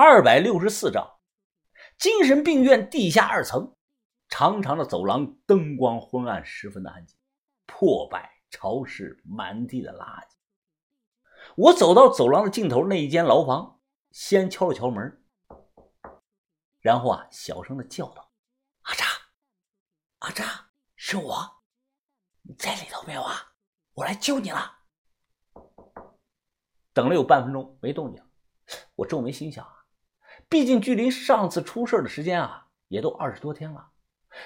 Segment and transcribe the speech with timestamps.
[0.00, 1.18] 二百六十四章，
[1.98, 3.74] 精神病院地下二层，
[4.28, 7.18] 长长的走廊，灯光昏暗，十分的安静，
[7.66, 10.28] 破败、潮湿，满地的垃圾。
[11.56, 13.80] 我走到走廊的尽头那一间牢房，
[14.12, 15.20] 先敲了敲门，
[16.78, 18.30] 然后啊，小声的叫道
[18.86, 19.04] ：“阿扎，
[20.20, 21.34] 阿扎，是我，
[22.42, 23.34] 你在里头没有啊？
[23.94, 24.78] 我来救你了。”
[26.94, 28.24] 等了有半分钟，没动静，
[28.94, 29.68] 我皱眉心想。
[30.48, 33.90] 毕竟距离上次出事的时间啊，也都二十多天了，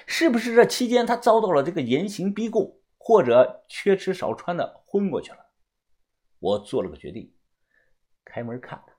[0.05, 5.37] 是不是这期间他遭到了这个严刑逼供，或者缺吃少穿的昏过去了？
[6.39, 7.33] 我做了个决定，
[8.25, 8.95] 开门看看，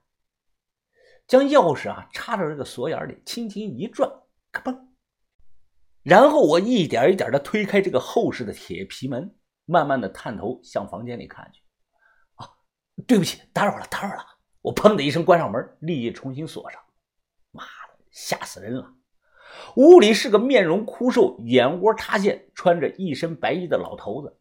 [1.27, 4.11] 将钥匙啊插到这个锁眼里，轻轻一转，
[4.51, 4.87] 咔嘣，
[6.01, 9.35] 然后我一点一点的推开这个厚实的铁皮门，
[9.65, 11.61] 慢慢的探头向房间里看去。
[12.33, 12.49] 啊，
[13.05, 14.25] 对不起，打扰了，打扰了！
[14.61, 16.81] 我砰的一声关上门，立即重新锁上。
[17.55, 18.93] 妈的，吓死人了！
[19.77, 24.37] 屋里是个面容枯瘦、眼窝塌陷、穿着一身白衣的老头子，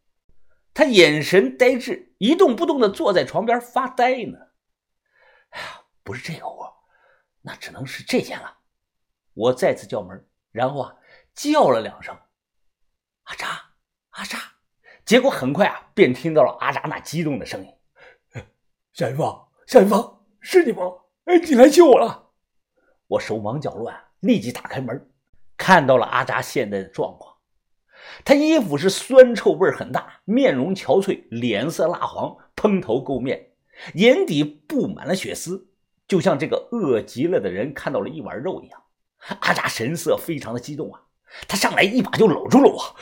[0.75, 4.39] 他眼神呆滞，一动不动的坐在床边发呆呢。
[5.51, 6.65] 哎呀，不是这个屋，
[7.43, 8.59] 那只能是这间了。
[9.35, 10.97] 我再次叫门，然后啊
[11.33, 12.17] 叫了两声
[13.25, 13.47] ：“阿扎，
[14.11, 14.39] 阿扎。”
[15.05, 17.73] 结果很快啊便听到了阿扎那激动的声音
[18.95, 20.83] ：“夏云芳，夏云芳，是你吗？
[21.27, 22.23] 哎，你来救我了！”
[23.15, 25.09] 我手忙脚乱，立即打开门，
[25.57, 27.35] 看到了阿扎现在的状况。
[28.25, 33.53] 他衣服是酸臭味很大，面容憔悴，脸色蜡黄，蓬头垢面，
[33.95, 35.69] 眼底布满了血丝，
[36.07, 38.83] 就像这个饿极了的人看到了一碗肉一样。
[39.41, 41.01] 阿扎神色非常的激动啊，
[41.49, 42.97] 他上来一把就搂住了我，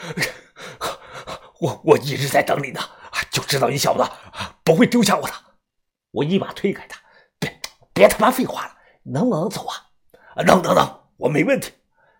[1.60, 2.80] 我我一直在等你呢，
[3.30, 4.04] 就知道你小子
[4.62, 5.32] 不会丢下我的。
[6.12, 7.00] 我一把推开他，
[7.40, 7.60] 别
[7.94, 9.88] 别他妈废话了，能不能走啊？
[10.34, 11.72] 啊能能能，我没问题。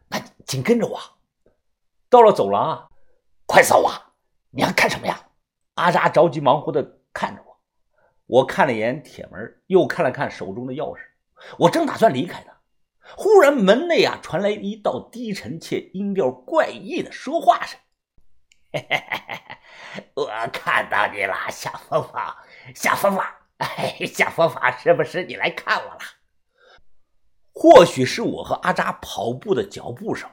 [0.09, 1.01] 那紧跟着我，
[2.11, 2.89] 到了走廊啊，
[3.47, 4.13] 快走啊！
[4.51, 5.29] 你还看什么呀？
[5.75, 7.59] 阿扎着急忙活的看着我。
[8.27, 11.01] 我看了眼铁门，又看了看手中的钥匙，
[11.59, 12.53] 我正打算离开呢，
[13.17, 17.79] 忽然门内啊传来一道低沉且音调怪异的说话声
[18.73, 19.39] ：“嘿嘿嘿
[19.95, 22.23] 嘿，我看到你了，小凤凤，
[22.75, 23.25] 小凤凤，
[23.57, 25.99] 哎，小凤凤，是不是你来看我了？”
[27.53, 30.29] 或许是我和阿扎跑步的脚步声，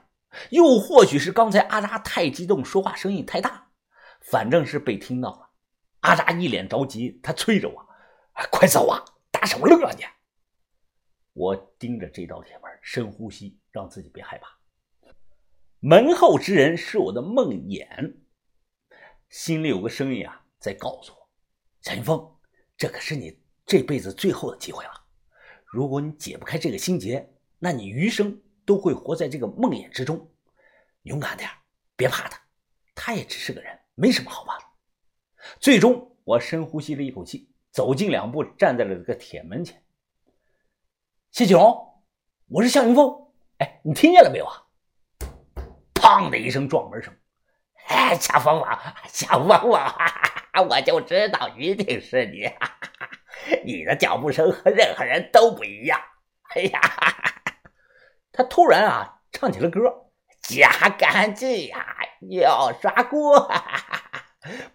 [0.51, 3.71] 又或许是刚才阿扎太激动，说话声音太大，
[4.21, 5.49] 反正是被听到了。
[5.99, 7.87] 阿扎一脸着急，他催着我
[8.49, 9.99] ：“快走啊，打什么乐呢？”
[11.33, 14.57] 我盯着这道铁门，深呼吸，让自己别害怕。
[15.81, 18.15] 门后之人是我的梦魇，
[19.29, 21.29] 心里有个声音啊，在告诉我
[21.81, 22.35] ：“陈峰，
[22.77, 24.91] 这可是你这辈子最后的机会了。”
[25.71, 30.29] 如果你解不开这个心结，那你余生都会活在这个梦魇之中。
[31.03, 31.49] 勇敢点，
[31.95, 32.39] 别怕他，
[32.95, 34.65] 他也只是个人，没什么好怕的。
[35.59, 39.81] 最终，我深呼吸了一口气，走近两步，站在了这个铁门前。
[41.31, 42.03] 谢启荣，
[42.47, 43.27] 我是向云峰。
[43.59, 44.65] 哎，你听见了没有啊？
[45.93, 47.13] 砰的一声撞门声。
[47.87, 49.95] 哎，夏风王，夏风王，
[50.67, 52.43] 我就知道一定是你。
[53.65, 55.99] 你的脚步声和任何人都不一样。
[56.55, 56.81] 哎呀，
[58.31, 59.79] 他突然啊唱起了歌，
[60.41, 61.85] 夹干净呀，
[62.31, 63.51] 要刷锅，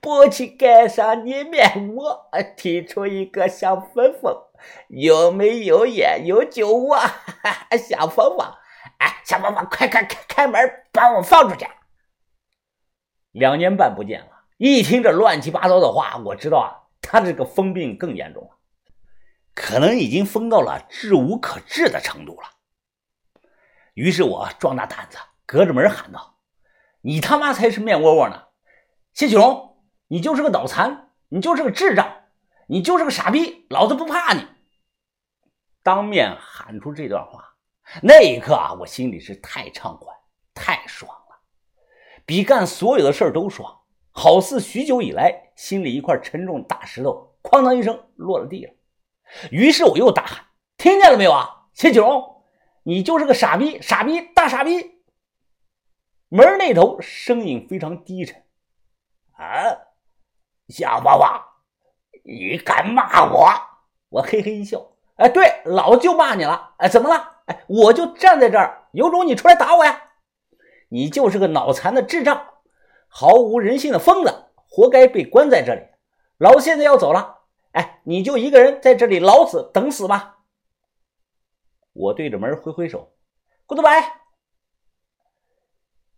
[0.01, 4.33] 不去盖上你面膜，提出一个小粉粉，
[4.89, 6.97] 有没有眼有酒窝？
[7.89, 8.47] 小凤凤，
[8.99, 11.67] 哎，小凤凤，快快开开门，把我放出去。
[13.33, 16.71] 两年半不见了，一听这乱七八糟的话，我知道啊，
[17.03, 18.54] 他这个疯病更严重了。
[19.55, 22.49] 可能已经疯到了治无可治的程度了。
[23.95, 26.39] 于是我壮大胆子，隔着门喊道
[27.03, 28.49] ：“你他妈才是面窝窝呢！
[29.13, 32.25] 谢启龙，你就是个脑残，你就是个智障，
[32.67, 34.47] 你就是个傻逼，老子不怕你！”
[35.85, 37.57] 当面喊出这段话，
[38.03, 40.13] 那一刻啊，我心里是太畅快、
[40.55, 41.37] 太爽了，
[42.27, 48.73] 比干所有的事儿都爽，好似许久以来心里一块沉重大石头，哐当一声落了地了。
[49.51, 50.45] 于是我又大喊
[50.79, 52.43] ：“听见了没有啊，谢启荣，
[52.85, 55.01] 你就是个傻逼，傻逼，大傻逼！”
[56.29, 58.43] 门那头声音非常低沉
[59.37, 59.45] ：“啊，
[60.69, 61.45] 小娃娃，
[62.25, 63.49] 你敢骂我？”
[64.11, 66.75] 我嘿嘿一笑：“哎，对，老子就骂你了。
[66.79, 67.43] 哎，怎么了？
[67.47, 70.11] 哎，我就站在这儿，有种你出来打我呀！
[70.89, 72.47] 你就是个脑残的智障，
[73.09, 75.83] 毫无人性的疯子，活该被关在这里。
[76.39, 77.43] 老现在要走了。”
[77.75, 80.39] 哎，你就一个人在这里老死等死吧！
[81.93, 83.13] 我对着门挥挥手
[83.69, 84.05] ，Goodbye。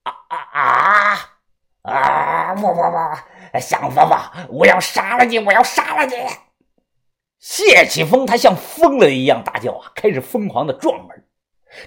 [0.02, 1.18] 啊啊啊
[1.82, 2.54] 啊！
[2.62, 2.82] 我我
[3.54, 5.38] 我，想方法，我要杀了你！
[5.38, 6.14] 我要杀了你！
[7.38, 11.26] 谢启峰他像疯了一样大叫啊，开始疯狂的撞门。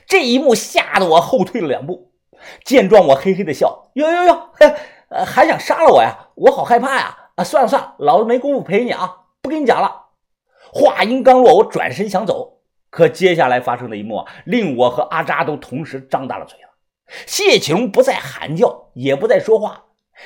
[0.05, 2.13] 这一幕吓得我后退了两步。
[2.63, 4.51] 见状，我嘿嘿的笑，哟哟哟，
[5.25, 6.29] 还想杀了我呀？
[6.35, 7.31] 我好害怕呀！
[7.35, 10.09] 啊，算了算了，老子没工夫陪你啊，不跟你讲了。
[10.71, 12.61] 话音刚落，我转身想走，
[12.91, 16.69] 可接下来发生的一幕啊，令我和阿扎都同时张大了嘴了。
[17.25, 19.85] 谢启荣不再喊叫，也不再说话，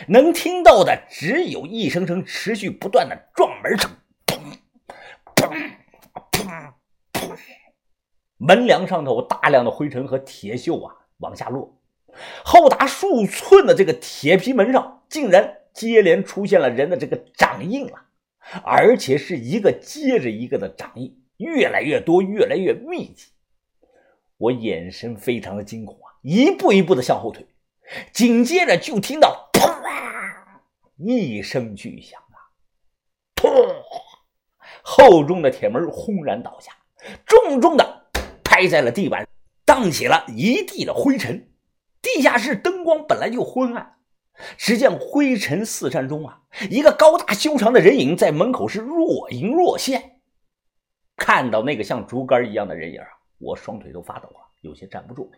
[0.10, 3.90] 能听到的只有一声声持续不断的撞门声。
[4.28, 4.36] 砰
[5.34, 5.50] 砰
[6.32, 6.74] 砰
[7.14, 7.38] 砰
[8.38, 11.80] 门梁上头大量的灰尘和铁锈啊往下落，
[12.44, 17.94] 厚达数寸的这个铁皮门上竟然接连出现了人的这个掌印了，
[18.64, 23.28] 而且是一个接着一个的掌印，越来越多，越来越密集。
[24.38, 27.46] 我眼神非常的惊恐啊，一步一步的向后退，
[28.12, 29.72] 紧接着就听到“砰”
[30.98, 32.38] 一声巨响啊，
[33.36, 33.50] 砰，
[34.82, 36.72] 厚重的铁门轰然倒下，
[37.26, 38.04] 重重的。
[38.44, 39.28] 拍在了地板，
[39.66, 41.50] 荡起了一地的灰尘。
[42.04, 43.96] 地下室灯光本来就昏暗，
[44.58, 50.22] 只见灰尘四散中啊，一个高大修长的人影在门口是若隐若现。
[51.16, 53.08] 看到那个像竹竿一样的人影啊，
[53.38, 55.32] 我双腿都发抖了，有些站不住。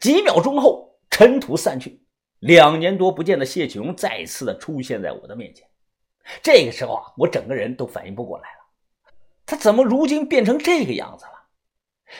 [0.00, 2.02] 几秒钟后，尘土散去，
[2.38, 5.68] 两年多不见的谢启荣再次的出现在我的面前。
[6.42, 9.12] 这个时候啊，我整个人都反应不过来了，
[9.44, 11.32] 他怎么如今变成这个样子了？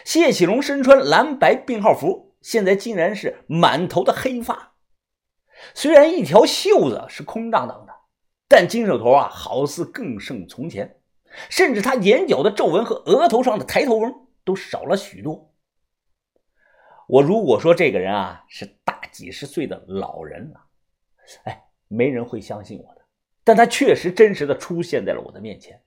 [0.05, 4.76] 谢启荣身穿蓝白病号服，现在竟然是满头的黑发。
[5.75, 7.93] 虽然一条袖子是空荡荡的，
[8.49, 11.01] 但金手头啊，好似更胜从前。
[11.51, 14.15] 甚至他眼角的皱纹和额头上的抬头纹
[14.45, 15.53] 都少了许多。
[17.09, 20.65] 我如果说这个人啊是大几十岁的老人啊，
[21.45, 23.03] 哎，没人会相信我的。
[23.45, 25.83] 但他确实真实的出现在了我的面前，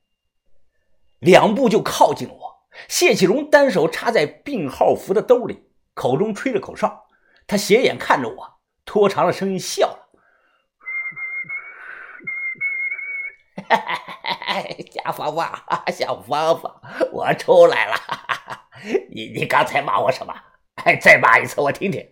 [1.19, 2.67] 两步就靠近了我。
[2.87, 7.07] 谢启荣单手插在病号服的兜里，口中吹着口哨。
[7.47, 8.58] 他斜眼看着我，
[8.89, 10.09] 拖长了声音笑了
[14.91, 15.63] ：“小芳芳，
[15.93, 16.81] 小芳芳，
[17.11, 17.95] 我出来了。
[19.11, 20.33] 你你刚才骂我什么？
[20.83, 22.03] 哎，再骂一次，我听听。”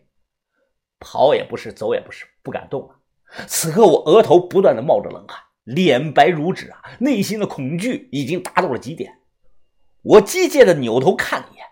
[1.01, 2.99] 跑也不是，走也不是，不敢动了。
[3.47, 9.21] 此刻我额头不断的冒着冷汗，脸白如纸啊，内心的恐惧已经达到了极点。
[10.03, 11.65] 我机械的扭头看了一眼，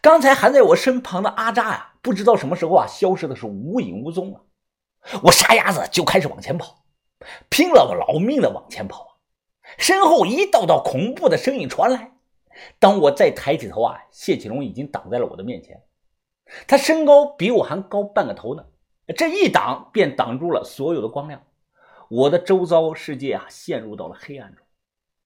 [0.00, 4.44] 刚才还在我身旁的阿扎呀，不知道什么时候啊，消失的是无影无踪了。
[5.22, 6.84] 我撒丫子就开始往前跑，
[7.48, 9.10] 拼了我老命的往前跑啊！
[9.78, 12.12] 身后一道道恐怖的声音传来。
[12.78, 15.80] 当我再抬起头啊，谢启龙已经挡在了我的面前。
[16.66, 18.66] 他身高比我还高半个头呢，
[19.16, 21.42] 这一挡便挡住了所有的光亮。
[22.10, 24.66] 我的周遭世界啊，陷入到了黑暗中。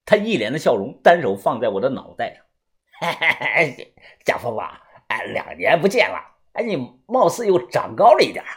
[0.05, 2.45] 他一脸的笑容，单手放在我的脑袋上，
[3.01, 3.95] 嘿嘿嘿，
[4.25, 8.51] 贾峰啊，哎，两年不见了，哎，你貌似又长高了一点啊。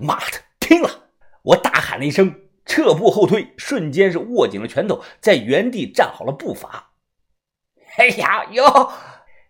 [0.00, 1.08] 妈的，拼了！
[1.42, 6.92] 我大喊了一声，撤步后退，瞬间是握紧了拳头，在原地站好了步伐。
[7.96, 8.92] 哎呀哟！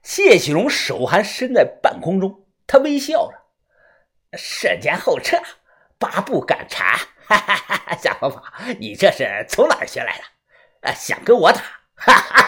[0.03, 5.37] 谢启荣手还伸在半空中，他微笑着，瞬间后撤，
[5.99, 6.97] 八步赶蝉。
[7.27, 7.97] 哈哈哈！
[7.97, 8.43] 小峰峰，
[8.81, 10.95] 你这是从哪儿学来的？
[10.95, 11.61] 想跟我打？
[11.95, 12.43] 哈哈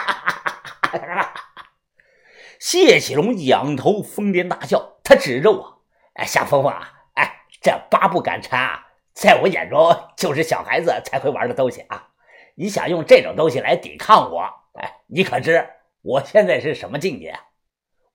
[0.81, 1.33] 哈哈哈！
[2.59, 5.83] 谢启龙仰头疯癫大笑，他指着我
[6.15, 12.11] ：“哎，夏峰峰啊，哎，这八步赶蝉啊，在我眼中就是小孩子才会玩的东西啊！
[12.55, 14.41] 你想用这种东西来抵抗我？
[14.79, 15.67] 哎，你可知
[16.01, 17.37] 我现在是什么境界？”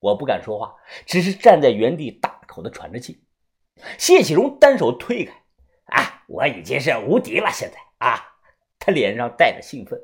[0.01, 0.75] 我不敢说话，
[1.05, 3.23] 只是站在原地大口的喘着气。
[3.99, 5.35] 谢启荣单手推开
[5.93, 8.25] ：“啊，我已经是无敌了，现在啊！”
[8.81, 10.01] 他脸上带着兴奋，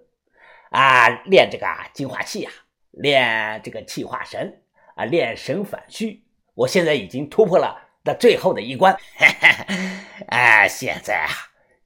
[0.69, 2.53] 啊，练这个净化器啊，
[2.91, 4.63] 练这个气化神
[4.95, 6.23] 啊，练神反虚。
[6.55, 8.97] 我现在已经突破了那最后的一关，
[10.29, 11.31] 啊，现在啊，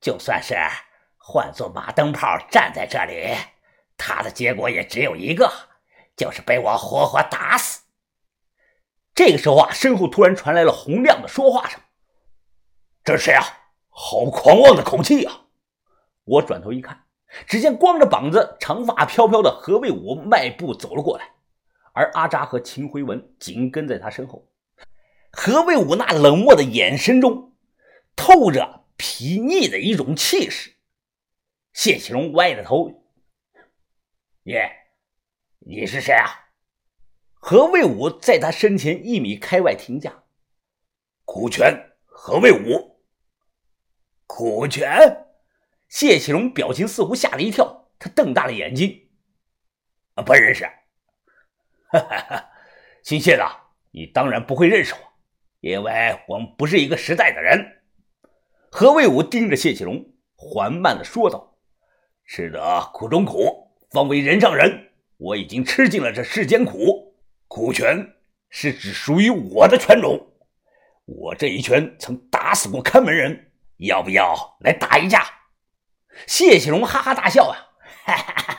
[0.01, 0.57] 就算是
[1.17, 3.35] 换做马灯泡站在这里，
[3.97, 5.53] 他的结果也只有一个，
[6.17, 7.83] 就是被我活活打死。
[9.15, 11.81] 这个时候啊，身后突然传来了洪亮的说话声
[13.05, 13.45] ：“这是谁啊？
[13.89, 15.43] 好狂妄的口气啊！”
[16.25, 17.05] 我转头一看，
[17.47, 21.31] 只见光着膀子、长发飘飘的何卫武迈步走了过来，
[21.93, 24.47] 而阿扎和秦回文紧跟在他身后。
[25.39, 27.55] 何卫武那冷漠的眼神中
[28.17, 30.77] 透着睥睨的一种气势。
[31.75, 33.05] 谢启荣歪着头
[34.45, 34.55] ：“你，
[35.59, 36.49] 你是谁啊？”
[37.39, 40.25] 何卫武在他身前一米开外停下。
[41.27, 43.03] 苦泉，何卫武。
[44.27, 45.27] 苦泉。
[45.87, 49.11] 谢启荣表情似乎吓了一跳，他瞪大了眼睛。
[50.25, 50.65] 不认识。
[51.93, 52.51] 哈哈哈，
[53.05, 53.45] 姓谢的，
[53.91, 54.99] 你当然不会认识我，
[55.67, 57.83] 因为我们不是一个时代的人。
[58.71, 60.07] 何卫武盯着谢启荣，
[60.37, 61.57] 缓慢的说道
[62.25, 64.91] ：“吃得苦中苦，方为人上人。
[65.17, 67.17] 我已经吃尽了这世间苦。
[67.49, 68.15] 苦拳
[68.49, 70.35] 是只属于我的拳种，
[71.05, 75.25] 我这一拳曾打死过看门人，要不要来打一架？”
[76.29, 77.59] 谢启荣哈哈大笑啊，
[78.05, 78.55] 哈哈哈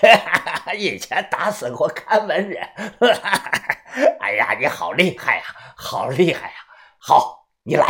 [0.00, 0.72] 哈哈哈！
[0.72, 2.66] 以前打死过看门人，
[2.98, 3.78] 哈哈哈！
[4.20, 5.44] 哎呀，你好厉害呀，
[5.76, 6.54] 好厉害呀！
[6.98, 7.86] 好，你来。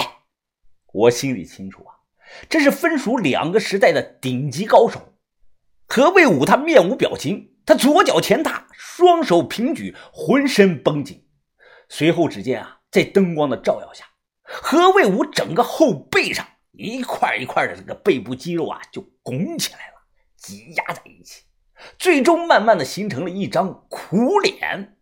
[0.93, 1.95] 我心里清楚啊，
[2.49, 5.15] 这是分属两个时代的顶级高手。
[5.87, 11.29] 何卫武他面无表情，他左脚前踏，双手平举，浑身绷紧。
[11.89, 14.05] 随后只见啊，在灯光的照耀下，
[14.43, 16.47] 何卫武整个后背上。
[16.73, 19.95] 一块一块的这个背部肌肉啊，就拱起来了，
[20.37, 21.45] 挤压在一起，
[21.99, 24.97] 最终慢慢的形成了一张苦脸。